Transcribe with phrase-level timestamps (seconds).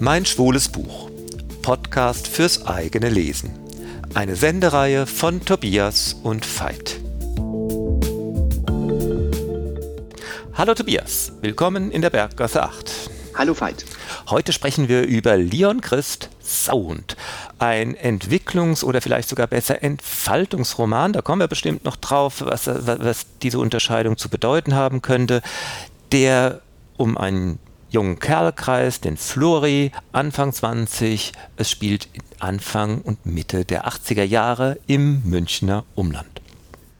[0.00, 1.10] Mein schwules Buch.
[1.62, 3.50] Podcast fürs eigene Lesen.
[4.14, 7.00] Eine Sendereihe von Tobias und Veit.
[10.54, 13.10] Hallo Tobias, willkommen in der Berggasse 8.
[13.34, 13.84] Hallo Veit.
[14.30, 17.16] Heute sprechen wir über Leon Christ Sound.
[17.58, 21.12] Ein Entwicklungs- oder vielleicht sogar besser Entfaltungsroman.
[21.12, 25.42] Da kommen wir bestimmt noch drauf, was, was diese Unterscheidung zu bedeuten haben könnte.
[26.12, 26.60] Der
[26.96, 27.58] um einen
[27.90, 31.32] jungen Kerlkreis, den Flori, Anfang 20.
[31.56, 36.37] Es spielt Anfang und Mitte der 80er Jahre im Münchner Umland.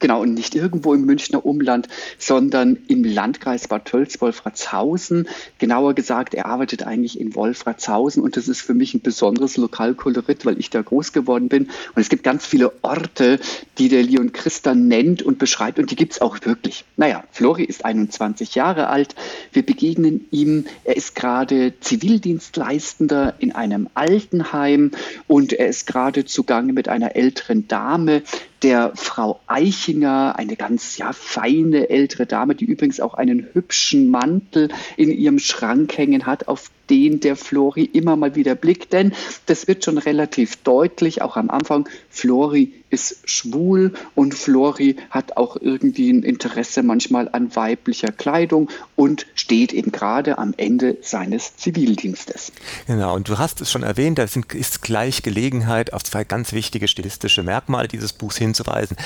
[0.00, 1.86] Genau, und nicht irgendwo im Münchner Umland,
[2.18, 5.28] sondern im Landkreis Bad Tölz-Wolfratshausen.
[5.58, 10.46] Genauer gesagt, er arbeitet eigentlich in Wolfratshausen und das ist für mich ein besonderes Lokalkolorit,
[10.46, 11.64] weil ich da groß geworden bin.
[11.94, 13.38] Und es gibt ganz viele Orte,
[13.76, 16.86] die der Leon Christa nennt und beschreibt und die gibt es auch wirklich.
[16.96, 19.14] Naja, Flori ist 21 Jahre alt.
[19.52, 20.64] Wir begegnen ihm.
[20.84, 24.92] Er ist gerade Zivildienstleistender in einem Altenheim
[25.28, 28.22] und er ist gerade zugange mit einer älteren Dame,
[28.62, 34.68] der Frau Eichinger, eine ganz ja, feine ältere Dame, die übrigens auch einen hübschen Mantel
[34.96, 38.92] in ihrem Schrank hängen hat, auf den der Flori immer mal wieder blickt.
[38.92, 39.12] Denn
[39.46, 45.56] das wird schon relativ deutlich, auch am Anfang, Flori ist schwul und Flori hat auch
[45.60, 52.52] irgendwie ein Interesse manchmal an weiblicher Kleidung und steht eben gerade am Ende seines Zivildienstes.
[52.86, 56.88] Genau, und du hast es schon erwähnt, da ist gleich Gelegenheit, auf zwei ganz wichtige
[56.88, 58.96] stilistische Merkmale dieses Buchs hinzuweisen.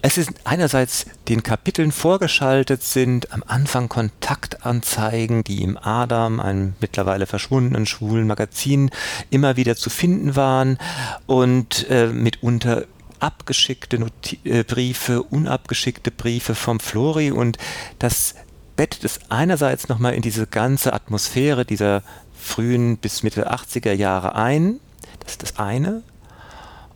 [0.00, 7.26] Es ist einerseits den Kapiteln vorgeschaltet sind am Anfang Kontaktanzeigen, die im Adam, einem mittlerweile
[7.26, 8.90] verschwundenen schwulen Magazin,
[9.30, 10.78] immer wieder zu finden waren
[11.26, 12.84] und äh, mitunter
[13.20, 17.58] abgeschickte Noti äh, Briefe, unabgeschickte Briefe vom Flori und
[17.98, 18.34] das
[18.76, 22.02] bettet es einerseits nochmal in diese ganze Atmosphäre dieser
[22.38, 24.78] frühen bis Mitte 80er Jahre ein.
[25.20, 26.02] Das ist das eine.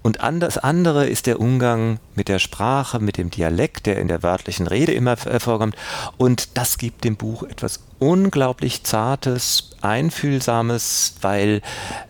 [0.02, 4.22] Und das andere ist der Umgang mit der Sprache, mit dem Dialekt, der in der
[4.22, 5.76] wörtlichen Rede immer äh, vorkommt.
[6.16, 11.62] Und das gibt dem Buch etwas unglaublich Zartes, Einfühlsames, weil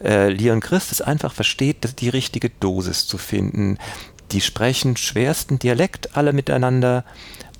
[0.02, 3.78] äh, Leon Christus einfach versteht, die richtige Dosis zu finden.
[4.32, 7.04] Die sprechen schwersten Dialekt alle miteinander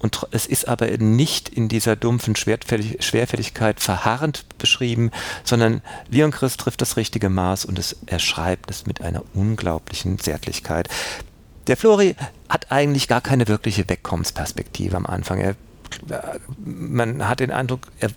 [0.03, 5.13] und es ist aber nicht in dieser dumpfen Schwerfälligkeit verharrend beschrieben,
[5.45, 5.81] sondern
[6.11, 10.89] Leon Christ trifft das richtige Maß und es, er schreibt es mit einer unglaublichen Zärtlichkeit.
[11.69, 12.17] Der Flori
[12.49, 15.39] hat eigentlich gar keine wirkliche Wegkommensperspektive am Anfang.
[15.39, 15.55] Er,
[16.59, 18.11] man hat den Eindruck, er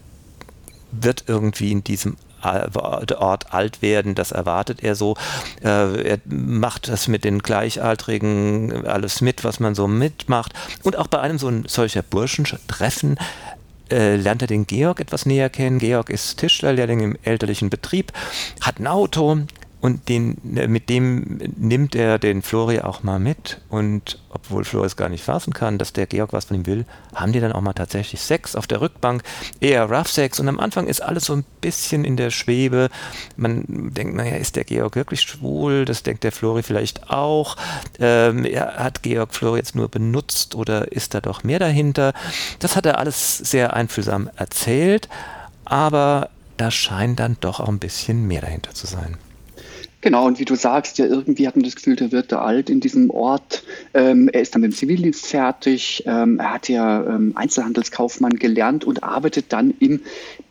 [0.92, 5.16] wird irgendwie in diesem Ort alt werden, das erwartet er so.
[5.64, 10.54] Äh, er macht das mit den Gleichaltrigen alles mit, was man so mitmacht.
[10.84, 13.18] Und auch bei einem so ein solcher Burschentreffen
[13.92, 15.80] äh, lernt er den Georg etwas näher kennen.
[15.80, 18.12] Georg ist Tischlerlehrling im elterlichen Betrieb,
[18.62, 19.40] hat ein Auto,
[19.82, 23.62] und den, mit dem nimmt er den Flori auch mal mit.
[23.70, 26.86] Und obwohl Flori es gar nicht fassen kann, dass der Georg was von ihm will,
[27.14, 29.22] haben die dann auch mal tatsächlich Sex auf der Rückbank.
[29.60, 30.40] Eher Rough Sex.
[30.40, 32.90] Und am Anfang ist alles so ein bisschen in der Schwebe.
[33.38, 35.86] Man denkt, naja, ist der Georg wirklich schwul?
[35.86, 37.56] Das denkt der Flori vielleicht auch.
[38.00, 42.14] Ähm, hat Georg Flori jetzt nur benutzt oder ist da doch mehr dahinter?
[42.60, 45.10] Das hat er alles sehr einfühlsam erzählt.
[45.64, 49.18] Aber da scheint dann doch auch ein bisschen mehr dahinter zu sein.
[50.06, 52.70] Genau, und wie du sagst, ja, irgendwie hat man das Gefühl, der wird da alt
[52.70, 53.64] in diesem Ort.
[53.96, 56.04] Ähm, er ist dann mit dem Zivildienst fertig.
[56.06, 60.02] Ähm, er hat ja ähm, Einzelhandelskaufmann gelernt und arbeitet dann im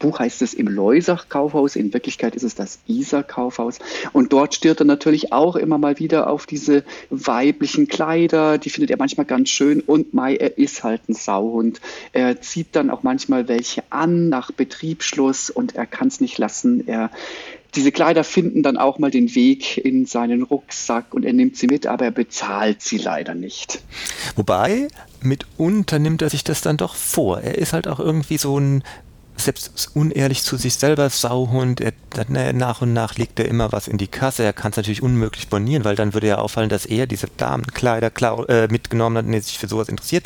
[0.00, 1.76] Buch heißt es im Leusach-Kaufhaus.
[1.76, 3.78] In Wirklichkeit ist es das Isar-Kaufhaus.
[4.12, 8.58] Und dort stirbt er natürlich auch immer mal wieder auf diese weiblichen Kleider.
[8.58, 9.78] Die findet er manchmal ganz schön.
[9.82, 11.80] Und Mai, er ist halt ein Sauhund.
[12.12, 16.88] Er zieht dann auch manchmal welche an nach Betriebsschluss und er kann es nicht lassen.
[16.88, 17.12] Er
[17.76, 21.66] diese Kleider finden dann auch mal den Weg in seinen Rucksack und er nimmt sie
[21.66, 23.82] mit, aber er bezahlt sie leider nicht.
[24.36, 24.88] Wobei,
[25.20, 27.40] mitunter nimmt er sich das dann doch vor.
[27.40, 28.82] Er ist halt auch irgendwie so ein
[29.36, 31.80] selbst unehrlich zu sich selber Sauhund.
[31.80, 34.44] Er, dann, nach und nach legt er immer was in die Kasse.
[34.44, 38.12] Er kann es natürlich unmöglich bonieren, weil dann würde ja auffallen, dass er diese Damenkleider
[38.48, 40.24] äh, mitgenommen hat und er sich für sowas interessiert.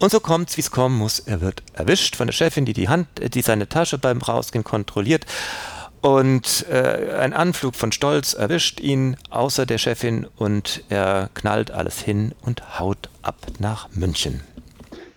[0.00, 1.20] Und so kommt es, wie es kommen muss.
[1.20, 5.24] Er wird erwischt von der Chefin, die die Hand, die seine Tasche beim Rausgehen kontrolliert
[6.00, 12.00] und äh, ein Anflug von Stolz erwischt ihn außer der Chefin und er knallt alles
[12.00, 14.42] hin und haut ab nach München.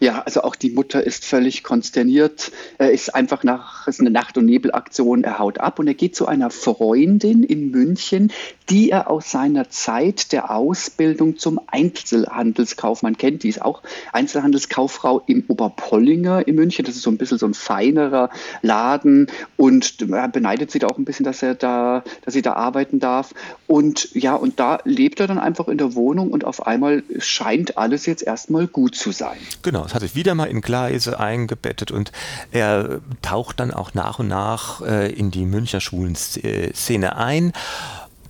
[0.02, 2.52] Ja, also auch die Mutter ist völlig konsterniert.
[2.80, 6.16] Er ist einfach nach, ist eine Nacht- und Nebelaktion, er haut ab und er geht
[6.16, 8.32] zu einer Freundin in München,
[8.72, 13.44] die er aus seiner Zeit der Ausbildung zum Einzelhandelskaufmann kennt.
[13.44, 13.82] Die ist auch
[14.14, 16.86] Einzelhandelskauffrau im Oberpollinger in München.
[16.86, 18.30] Das ist so ein bisschen so ein feinerer
[18.62, 19.28] Laden
[19.58, 23.02] und er beneidet sie da auch ein bisschen, dass er da, dass sie da arbeiten
[23.02, 23.34] darf.
[23.68, 27.78] Und ja, und da lebt er dann einfach in der Wohnung und auf einmal scheint
[27.78, 29.38] alles jetzt erstmal gut zu sein.
[29.64, 32.14] Genau, es hat sich wieder mal in Gleise eingebettet und
[32.52, 37.52] er taucht dann auch nach und nach äh, in die Münchner Schulenszene ein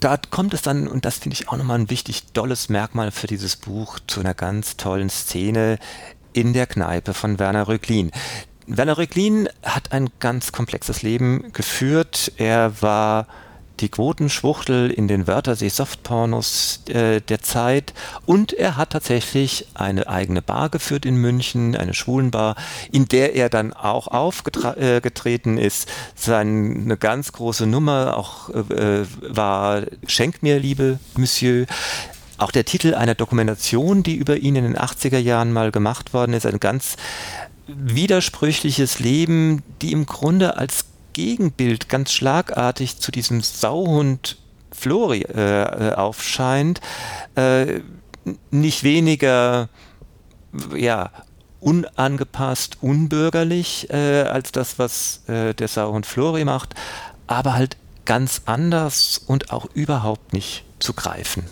[0.01, 3.27] da kommt es dann, und das finde ich auch nochmal ein wichtig dolles Merkmal für
[3.27, 5.77] dieses Buch, zu einer ganz tollen Szene
[6.33, 8.11] in der Kneipe von Werner Röcklin.
[8.67, 12.31] Werner Röcklin hat ein ganz komplexes Leben geführt.
[12.37, 13.27] Er war
[13.81, 17.93] die Quotenschwuchtel in den Wörthersee-Softpornos äh, der Zeit
[18.25, 22.55] und er hat tatsächlich eine eigene Bar geführt in München, eine Schwulenbar,
[22.91, 25.89] in der er dann auch aufgetreten äh, ist.
[26.15, 31.65] Seine ganz große Nummer auch äh, war Schenk mir, liebe Monsieur.
[32.37, 36.33] Auch der Titel einer Dokumentation, die über ihn in den 80er Jahren mal gemacht worden
[36.33, 36.95] ist, ein ganz
[37.67, 44.37] widersprüchliches Leben, die im Grunde als Gegenbild ganz schlagartig zu diesem Sauhund
[44.71, 46.81] Flori äh, äh, aufscheint,
[47.35, 47.81] äh,
[48.51, 49.69] nicht weniger
[50.75, 51.11] ja,
[51.59, 56.73] unangepasst, unbürgerlich äh, als das, was äh, der Sauhund Flori macht,
[57.27, 61.43] aber halt ganz anders und auch überhaupt nicht zu greifen.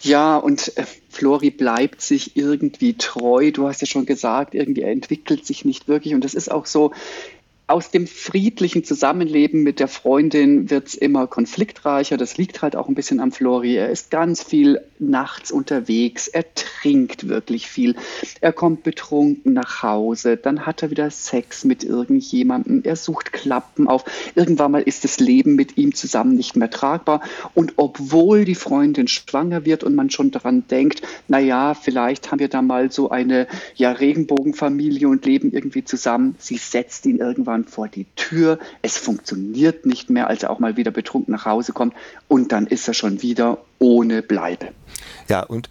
[0.00, 3.50] Ja, und äh, Flori bleibt sich irgendwie treu.
[3.50, 6.14] Du hast ja schon gesagt, irgendwie er entwickelt sich nicht wirklich.
[6.14, 6.92] Und das ist auch so,
[7.68, 12.16] aus dem friedlichen Zusammenleben mit der Freundin wird es immer konfliktreicher.
[12.16, 13.76] Das liegt halt auch ein bisschen am Flori.
[13.76, 16.28] Er ist ganz viel nachts unterwegs.
[16.28, 17.94] Er trinkt wirklich viel.
[18.40, 20.38] Er kommt betrunken nach Hause.
[20.38, 22.84] Dann hat er wieder Sex mit irgendjemandem.
[22.84, 24.06] Er sucht Klappen auf.
[24.34, 27.20] Irgendwann mal ist das Leben mit ihm zusammen nicht mehr tragbar.
[27.54, 32.48] Und obwohl die Freundin schwanger wird und man schon daran denkt, naja, vielleicht haben wir
[32.48, 37.70] da mal so eine ja, Regenbogenfamilie und leben irgendwie zusammen, sie setzt ihn irgendwann jemand
[37.70, 41.72] vor die Tür, es funktioniert nicht mehr, als er auch mal wieder betrunken nach Hause
[41.72, 41.94] kommt
[42.28, 44.68] und dann ist er schon wieder ohne Bleibe.
[45.28, 45.68] Ja, und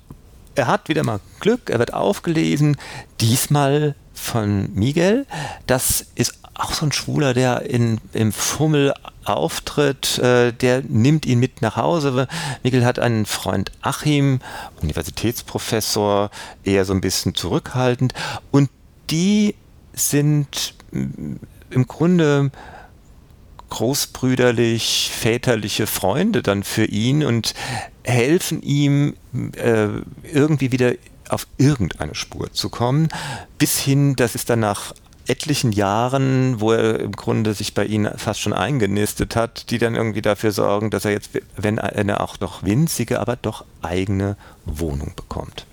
[0.55, 2.77] er hat wieder mal Glück, er wird aufgelesen,
[3.21, 5.27] diesmal von Miguel.
[5.67, 8.93] Das ist auch so ein Schwuler, der in, im Fummel
[9.23, 12.27] auftritt, äh, der nimmt ihn mit nach Hause.
[12.63, 14.39] Miguel hat einen Freund Achim,
[14.81, 16.31] Universitätsprofessor,
[16.63, 18.13] eher so ein bisschen zurückhaltend
[18.51, 18.69] und
[19.11, 19.53] die
[19.93, 20.73] sind
[21.69, 22.51] im Grunde
[23.69, 27.53] großbrüderlich väterliche Freunde dann für ihn und
[28.03, 29.15] helfen ihm
[29.57, 29.87] äh,
[30.23, 30.93] irgendwie wieder
[31.29, 33.09] auf irgendeine Spur zu kommen,
[33.57, 34.93] bis hin, das ist dann nach
[35.27, 39.95] etlichen Jahren, wo er im Grunde sich bei ihnen fast schon eingenistet hat, die dann
[39.95, 45.13] irgendwie dafür sorgen, dass er jetzt, wenn er auch noch winzige, aber doch eigene Wohnung
[45.15, 45.66] bekommt.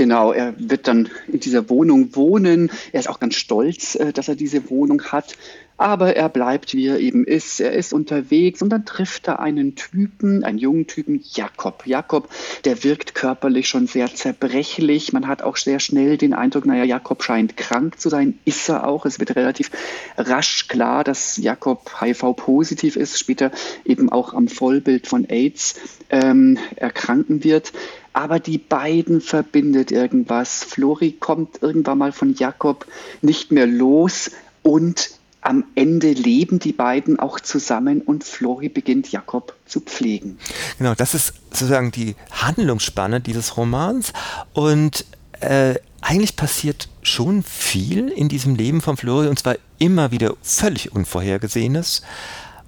[0.00, 2.70] Genau, er wird dann in dieser Wohnung wohnen.
[2.90, 5.36] Er ist auch ganz stolz, äh, dass er diese Wohnung hat.
[5.76, 7.60] Aber er bleibt, wie er eben ist.
[7.60, 11.86] Er ist unterwegs und dann trifft er einen Typen, einen jungen Typen, Jakob.
[11.86, 12.30] Jakob,
[12.64, 15.12] der wirkt körperlich schon sehr zerbrechlich.
[15.12, 18.38] Man hat auch sehr schnell den Eindruck, naja, Jakob scheint krank zu sein.
[18.46, 19.04] Ist er auch.
[19.04, 19.70] Es wird relativ
[20.16, 23.50] rasch klar, dass Jakob HIV-positiv ist, später
[23.84, 25.76] eben auch am Vollbild von AIDS
[26.10, 27.72] ähm, erkranken wird.
[28.12, 30.64] Aber die beiden verbindet irgendwas.
[30.64, 32.86] Flori kommt irgendwann mal von Jakob
[33.22, 34.30] nicht mehr los
[34.62, 35.10] und
[35.42, 40.38] am Ende leben die beiden auch zusammen und Flori beginnt Jakob zu pflegen.
[40.78, 44.12] Genau, das ist sozusagen die Handlungsspanne dieses Romans
[44.52, 45.06] und
[45.40, 50.92] äh, eigentlich passiert schon viel in diesem Leben von Flori und zwar immer wieder völlig
[50.92, 52.02] Unvorhergesehenes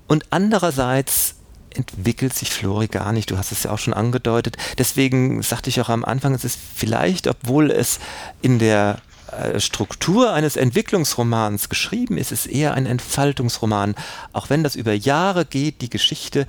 [0.07, 1.37] und andererseits
[1.77, 3.31] entwickelt sich Flori gar nicht.
[3.31, 4.57] Du hast es ja auch schon angedeutet.
[4.79, 8.01] Deswegen sagte ich auch am Anfang, es ist vielleicht, obwohl es
[8.41, 8.99] in der
[9.33, 13.95] äh, Struktur eines Entwicklungsromans geschrieben ist, ist eher ein Entfaltungsroman.
[14.33, 16.47] Auch wenn das über Jahre geht, die Geschichte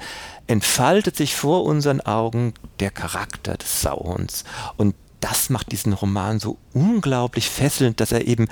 [0.47, 4.43] entfaltet sich vor unseren Augen der Charakter des Sauhunds.
[4.75, 8.49] Und das macht diesen Roman so unglaublich fesselnd, dass er eben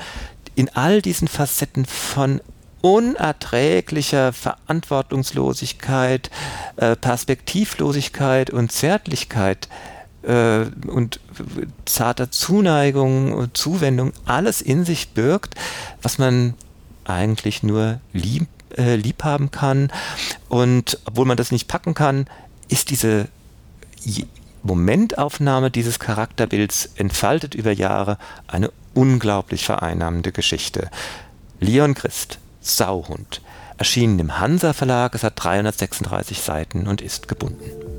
[0.56, 2.40] in all diesen Facetten von
[2.82, 6.30] unerträglicher Verantwortungslosigkeit,
[6.78, 9.70] äh, Perspektivlosigkeit und Zärtlichkeit
[10.24, 11.20] äh, und
[11.86, 15.56] zarter Zuneigung und Zuwendung alles in sich birgt,
[16.02, 16.56] was man
[17.06, 18.48] eigentlich nur lieb,
[18.78, 19.92] äh, lieb haben kann.
[20.50, 22.28] Und obwohl man das nicht packen kann,
[22.68, 23.28] ist diese
[24.64, 30.90] Momentaufnahme dieses Charakterbilds entfaltet über Jahre eine unglaublich vereinnahmende Geschichte.
[31.60, 33.41] Leon Christ, Sauhund,
[33.77, 37.90] erschienen im Hansa Verlag, es hat 336 Seiten und ist gebunden.